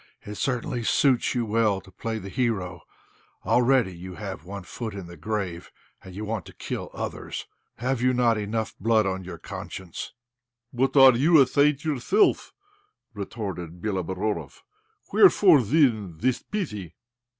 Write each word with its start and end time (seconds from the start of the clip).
It 0.25 0.33
certainly 0.33 0.81
suits 0.83 1.35
you 1.35 1.45
well 1.45 1.79
to 1.79 1.91
play 1.91 2.17
the 2.17 2.29
hero. 2.29 2.81
Already 3.45 3.95
you 3.95 4.15
have 4.15 4.43
one 4.45 4.63
foot 4.63 4.95
in 4.95 5.05
the 5.05 5.15
grave, 5.15 5.71
and 6.03 6.15
you 6.15 6.25
want 6.25 6.47
to 6.47 6.53
kill 6.55 6.89
others. 6.91 7.45
Have 7.75 8.01
you 8.01 8.11
not 8.11 8.35
enough 8.35 8.73
blood 8.79 9.05
on 9.05 9.23
your 9.23 9.37
conscience?" 9.37 10.13
"But 10.73 10.97
are 10.97 11.13
you 11.15 11.39
a 11.39 11.45
saint 11.45 11.85
yourself?" 11.85 12.51
retorted 13.13 13.79
Béloborodoff. 13.79 14.61
"Wherefore, 15.13 15.61
then, 15.61 16.17
this 16.17 16.41
pity?" 16.41 16.95